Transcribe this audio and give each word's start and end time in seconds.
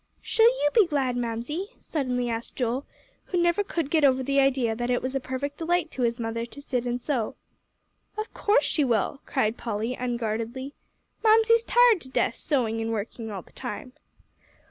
"Shall 0.23 0.47
you 0.47 0.69
be 0.73 0.87
glad, 0.87 1.15
Mamsie?" 1.15 1.75
suddenly 1.79 2.27
asked 2.27 2.55
Joel, 2.55 2.87
who 3.25 3.39
never 3.39 3.63
could 3.63 3.91
get 3.91 4.03
over 4.03 4.23
the 4.23 4.39
idea 4.39 4.75
that 4.75 4.89
it 4.89 4.99
was 4.99 5.13
a 5.13 5.19
perfect 5.19 5.59
delight 5.59 5.91
to 5.91 6.01
his 6.01 6.19
mother 6.19 6.43
to 6.43 6.59
sit 6.59 6.87
and 6.87 6.99
sew. 6.99 7.35
"Of 8.17 8.33
course 8.33 8.63
she 8.65 8.83
will," 8.83 9.21
cried 9.27 9.57
Polly, 9.59 9.93
unguardedly. 9.93 10.73
"Mamsie's 11.23 11.63
tired 11.65 12.01
to 12.01 12.09
death 12.09 12.33
sewing 12.33 12.81
and 12.81 12.91
working 12.91 13.29
all 13.29 13.43
the 13.43 13.51
time." 13.51 13.93